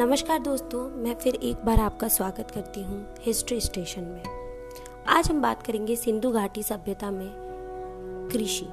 [0.00, 4.22] नमस्कार दोस्तों, मैं फिर एक बार आपका स्वागत करती हूँ हिस्ट्री स्टेशन में।
[5.08, 7.28] आज हम बात करेंगे सिंधु घाटी सभ्यता में
[8.32, 8.66] कृषि।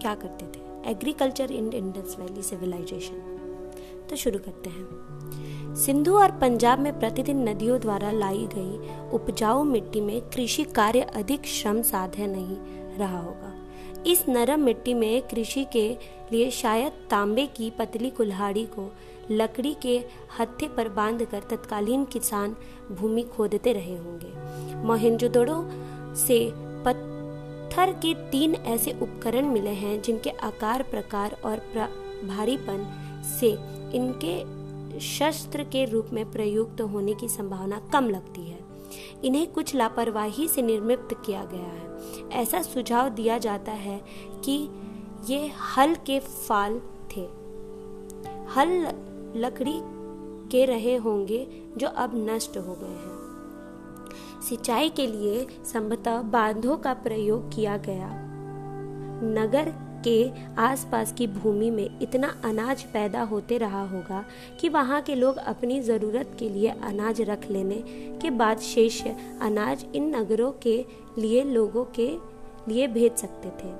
[0.00, 0.90] क्या करते थे?
[0.90, 7.80] Agriculture in Indus valley civilisation तो शुरू करते हैं। सिंधु और पंजाब में प्रतिदिन नदियों
[7.80, 12.56] द्वारा लाई गई उपजाऊ मिट्टी में कृषि कार्य अधिक श्रम साध्य नहीं
[12.98, 13.59] रहा होगा।
[14.06, 15.88] इस नरम मिट्टी में कृषि के
[16.32, 18.90] लिए शायद तांबे की पतली कुल्हाड़ी को
[19.30, 20.04] लकड़ी के
[20.38, 22.56] हत्थे पर बांधकर तत्कालीन किसान
[22.92, 24.32] भूमि खोदते रहे होंगे।
[24.86, 25.56] मोहनजोदड़ो
[26.16, 31.56] से पत्थर के तीन ऐसे उपकरण मिले हैं जिनके आकार, प्रकार और
[32.24, 32.86] भारीपन
[33.40, 33.50] से
[33.96, 38.58] इनके शस्त्र के रूप में प्रयुक्त होने की संभावना कम लगती है।
[39.24, 41.90] इन्हें कुछ लापरवाही से निर्मित किया गया है।
[42.30, 44.02] ऐसा सुझाव दिया जाता है
[44.44, 44.68] कि
[45.26, 46.80] ये हल के फाल
[47.16, 47.28] थे।
[48.56, 48.88] हल
[49.36, 49.80] लकड़ी
[50.48, 53.20] के रहे होंगे जो अब नष्ट हो गए हैं।
[54.48, 58.10] सिंचाई के लिए संभवतः बांधों का प्रयोग किया गया।
[59.22, 64.24] नगर के आसपास की भूमि में इतना अनाज पैदा होते रहा होगा
[64.60, 67.82] कि वहाँ के लोग अपनी ज़रूरत के लिए अनाज रख लेने
[68.22, 69.02] के बाद शेष
[69.40, 70.84] अनाज इन नगरों के
[71.18, 72.08] लिए लोगों के
[72.68, 73.72] लिए भेज सकते थे।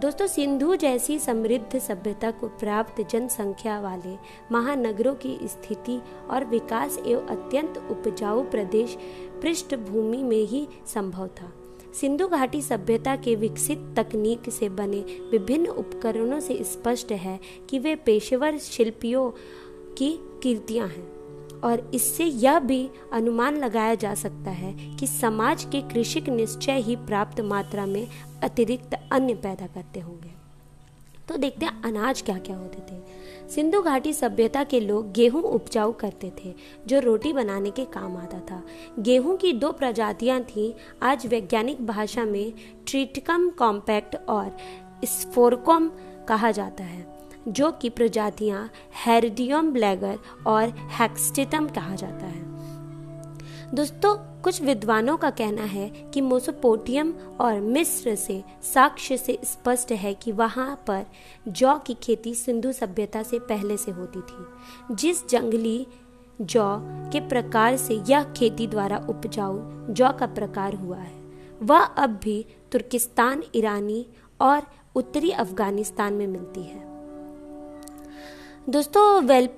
[0.00, 4.16] दोस्तों, सिंधु जैसी समृद्ध सभ्यता को प्राप्त जनसंख्या वाले
[4.52, 8.96] महानगरों की स्थिति और विकास एवं अत्यंत उपजाऊ प्रदेश
[9.42, 11.52] पृष्ठभूमि में ही संभव था।
[12.00, 15.00] सिंधु घाटी सभ्यता के विकसित तकनीक से बने
[15.30, 17.38] विभिन्न उपकरणों से स्पष्ट है
[17.70, 19.30] कि वे पेशेवर शिल्पियों
[19.98, 20.10] की
[20.42, 21.06] कीर्तियाँ हैं,
[21.60, 26.96] और इससे यह भी अनुमान लगाया जा सकता है कि समाज के कृषिक निश्चय ही
[26.96, 28.06] प्राप्त मात्रा में
[28.42, 30.32] अतिरिक्त अन्य पैदा करते होंगे।
[31.28, 33.00] तो देखते हैं अनाज क्या क्या होते थे।
[33.50, 36.54] सिंधु घाटी सभ्यता के लोग गेहूँ उपजाऊ करते थे,
[36.86, 38.62] जो रोटी बनाने के काम आता था।
[38.98, 42.52] गेहूँ की दो प्रजातियाँ थीं, आज वैज्ञानिक भाषा में
[42.86, 44.56] ट्रिटिकम कॉम्पैक्ट और
[45.04, 45.90] स्फोरकॉम
[46.28, 47.06] कहा जाता है,
[47.48, 48.70] जो कि प्रजातियाँ
[49.04, 52.53] हेरिडियम ब्लैगर और हैक्सटिटम कहा जाता है।
[53.74, 60.12] दोस्तों, कुछ विद्वानों का कहना है कि मोसोपोटियम और मिस्र से साक्ष्य से स्पष्ट है
[60.14, 61.06] कि वहाँ पर
[61.48, 65.86] जौ की खेती सिंधु सभ्यता से पहले से होती थी। जिस जंगली
[66.40, 66.78] जौ
[67.12, 69.58] के प्रकार से यह खेती द्वारा उपजाऊ
[69.90, 71.12] जौ का प्रकार हुआ है,
[71.62, 74.06] वह अब भी तुर्किस्तान, ईरानी
[74.40, 74.62] और
[74.94, 76.82] उत्तरी अफ़गानिस्तान में मिलती है।
[78.70, 79.48] दोस्तों, वेल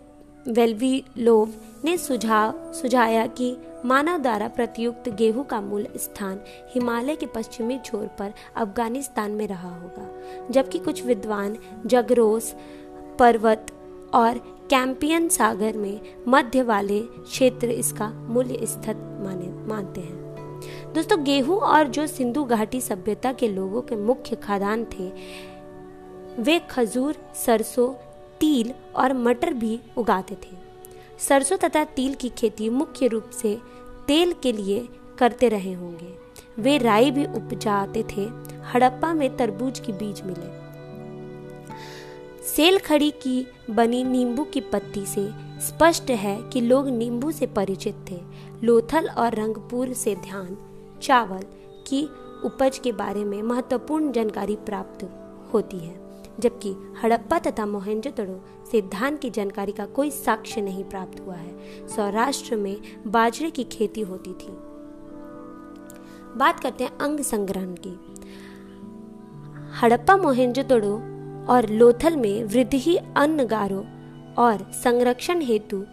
[0.48, 1.48] वेल्वीलोव
[1.84, 3.56] ने सुझाव, सुझाया कि
[3.86, 6.40] मानव द्वारा प्रतियुक्त गेहूँ का मूल स्थान
[6.74, 10.08] हिमालय के पश्चिमी छोर पर अफ़गानिस्तान में रहा होगा,
[10.50, 12.54] जबकि कुछ विद्वान जगरोस,
[13.18, 13.66] पर्वत
[14.14, 14.38] और
[14.70, 21.88] कैंपियन सागर में मध्य वाले क्षेत्र इसका मूल्य स्थित माने, मानते हैं। दोस्तों, गेहूँ और
[21.88, 25.10] जो सिंधु घाटी सभ्यता के लोगों के मुख्य खादान थे,
[26.38, 27.92] वे खजूर, सरसों,
[28.40, 30.64] तिल और मटर भी उगाते थे।
[31.18, 33.56] सरसों तथा तिल की खेती मुख्य रूप से
[34.06, 36.14] तेल के लिए करते रहे होंगे।
[36.58, 38.28] वे राई भी उपजाते थे,
[38.62, 40.66] हड़प्पा में तरबूज की बीज मिले।
[42.46, 45.30] सेल खड़ी की बनी नींबू की पत्ती से
[45.60, 48.20] स्पष्ट है कि लोग नींबू से परिचित थे।
[48.64, 50.56] लोथल और रंगपुर से ध्यान,
[51.02, 51.42] चावल
[51.86, 52.08] की
[52.44, 55.08] उपज के बारे में महत्वपूर्ण जानकारी प्राप्त
[55.54, 56.05] होती है।
[56.40, 61.88] जबकि हड़प्पा तथा मोहनजोदड़ो से धान की जानकारी का कोई साक्ष्य नहीं प्राप्त हुआ है।
[61.88, 62.76] सौराष्ट्र में
[63.06, 64.48] बाजरे की खेती होती थी।
[66.38, 67.98] बात करते हैं अंग संग्रहण की।
[69.80, 70.94] हड़प्पा मोहनजोदड़ो
[71.52, 73.84] और लोथल में वृद्धि अन्नगारों
[74.34, 75.84] और संरक्षण हेतु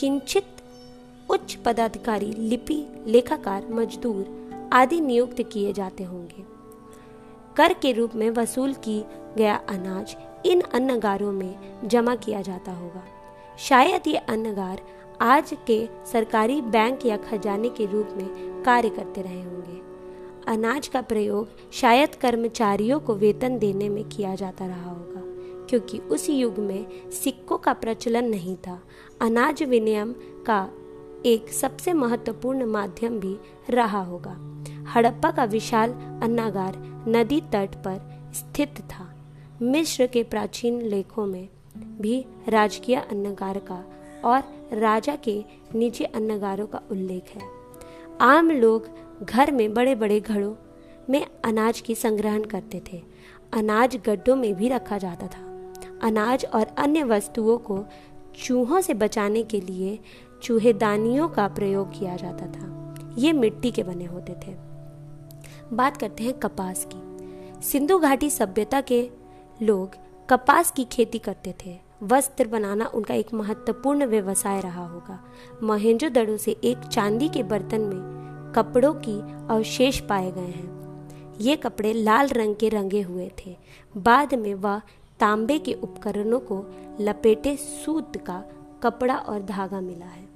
[0.00, 0.44] किंचित
[1.30, 4.42] उच्च पदाधिकारी, लिपि, लेखाकार, मजदूर
[4.72, 6.61] आदि नियुक्त किए जाते होंगे।
[7.56, 9.02] कर के रूप में वसूल की
[9.36, 10.16] गया अनाज
[10.46, 13.04] इन अन्नगारों में जमा किया जाता होगा।
[13.58, 14.80] शायद ये अन्नगार
[15.20, 19.80] आज के सरकारी बैंक या खजाने के रूप में कार्य करते रहे होंगे।
[20.52, 25.22] अनाज का प्रयोग शायद कर्मचारियों को वेतन देने में किया जाता रहा होगा,
[25.66, 28.80] क्योंकि उस युग में सिक्कों का प्रचलन नहीं था।
[29.20, 30.14] अनाज विनियम
[30.46, 30.68] का
[31.26, 33.36] एक सबसे महत्वपूर्ण माध्यम भी
[33.70, 34.36] रहा होगा।
[34.94, 35.90] हड़प्पा का विशाल
[36.22, 39.08] अन्नागार नदी तट पर स्थित था।
[39.62, 41.48] मिस्र के प्राचीन लेखों में
[42.00, 43.84] भी राजकीय अन्नगार का
[44.24, 44.42] और
[44.72, 45.44] राजा के
[45.74, 47.42] निजी अन्नगारों का उल्लेख है।
[48.20, 48.88] आम लोग
[49.22, 50.54] घर में बड़े बड़े घड़ों
[51.10, 53.02] में अनाज की संग्रहण करते थे।
[53.52, 55.48] अनाज गड्ढों में भी रखा जाता था।
[56.02, 57.84] अनाज और अन्य वस्तुओं को
[58.44, 59.98] चूहों से बचाने के लिए
[60.42, 64.71] चूहेदानियों का प्रयोग किया जाता था। ये मिट्टी के बने होते थे।
[65.72, 69.10] बात करते हैं कपास की। सिंधु घाटी सभ्यता के
[69.62, 69.90] लोग
[70.30, 75.24] कपास की खेती करते थे। वस्त्र बनाना उनका एक महत्वपूर्ण व्यवसाय रहा होगा।
[75.62, 79.20] महेंजो दड़ो से एक चांदी के बर्तन में कपड़ों की
[79.54, 80.82] अवशेष पाए गए हैं।
[81.40, 83.56] ये कपड़े लाल रंग के रंगे हुए थे।
[83.96, 84.80] बाद में वह
[85.20, 86.64] तांबे के उपकरणों को
[87.00, 88.44] लपेटे सूत का
[88.82, 90.28] कपड़ा और धागा मिला है।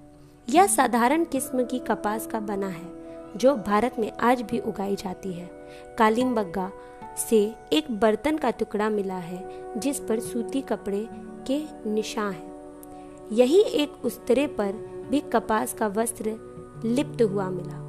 [0.48, 2.95] यह साधारण किस्म की कपास का बना है।
[3.36, 5.50] जो भारत में आज भी उगाई जाती है।
[5.98, 6.70] कालिम्बग्गा
[7.16, 11.08] से एक बर्तन का टुकड़ा मिला है, जिस पर सूती कपड़े
[11.50, 12.56] के निशान हैं।
[13.32, 14.72] यही एक उस्तरे पर
[15.10, 16.24] भी कपास का वस्त्र
[16.84, 17.86] लिप्त हुआ मिला।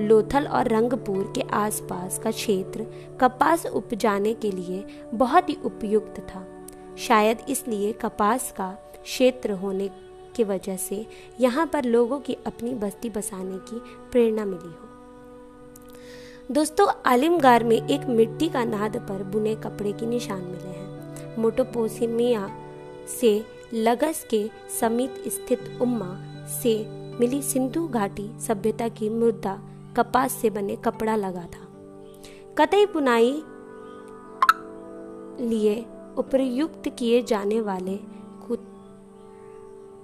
[0.00, 2.86] लोथल और रंगपुर के आसपास का क्षेत्र
[3.20, 4.84] कपास उपजाने के लिए
[5.14, 6.46] बहुत ही उपयुक्त था।
[6.98, 8.70] शायद इसलिए कपास का
[9.02, 9.90] क्षेत्र होने
[10.36, 11.06] की वजह से
[11.40, 14.88] यहाँ पर लोगों की अपनी बस्ती बसाने की प्रेरणा मिली हो।
[16.52, 22.48] दोस्तों, आलिमगार में एक मिट्टी का नाद पर बुने कपड़े की निशान मिले हैं। मोटोपोसिमिया
[23.20, 23.44] से
[23.74, 24.48] लगस के
[24.80, 26.16] समीप स्थित उम्मा
[26.48, 26.74] से
[27.20, 29.58] मिली सिंधु घाटी सभ्यता की मुद्दा
[29.96, 31.66] कपास से बने कपड़ा लगा था।
[32.58, 33.32] कतई बुनाई
[35.40, 35.84] लिए
[36.18, 37.98] उपयुक्त किए जाने वाले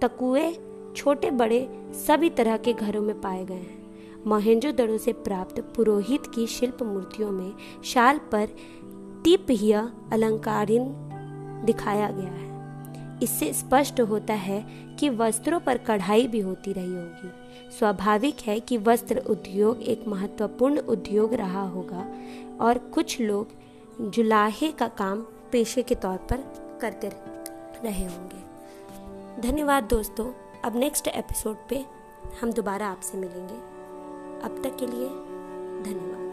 [0.02, 0.58] तकुए
[0.96, 1.68] छोटे बड़े
[2.06, 6.82] सभी तरह के घरों में पाए गए हैं। मोहेंजो दड़ो से प्राप्त पुरोहित की शिल्प
[6.82, 7.52] मूर्तियों में
[7.84, 8.48] शाल पर
[9.24, 9.74] टिपहिय
[10.12, 10.92] अलंकारिन
[11.66, 14.64] दिखाया गया है। इससे स्पष्ट होता है
[15.00, 17.30] कि वस्त्रों पर कढ़ाई भी होती रही होगी।
[17.78, 22.06] स्वाभाविक है कि वस्त्र उद्योग एक महत्वपूर्ण उद्योग रहा होगा
[22.60, 23.48] और कुछ लोग
[24.10, 26.36] जुलाहे का काम पेशे के तौर पर
[26.80, 27.10] करते
[27.84, 28.50] रहे होंगे।
[29.38, 30.32] धन्यवाद दोस्तों,
[30.64, 31.86] अब नेक्स्ट एपिसोड पे
[32.40, 33.54] हम दोबारा आपसे मिलेंगे।
[34.44, 35.08] अब तक के लिए
[35.82, 36.29] धन्यवाद।